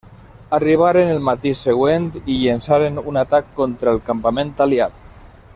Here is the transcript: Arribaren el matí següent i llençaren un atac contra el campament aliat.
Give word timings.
Arribaren 0.57 1.11
el 1.15 1.19
matí 1.27 1.51
següent 1.59 2.09
i 2.23 2.39
llençaren 2.45 2.99
un 3.13 3.23
atac 3.25 3.55
contra 3.63 3.97
el 3.97 4.05
campament 4.11 4.55
aliat. 4.67 5.01